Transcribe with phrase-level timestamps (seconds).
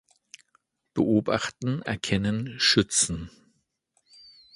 [0.95, 3.29] Beobachten, Erkennen, Schützen".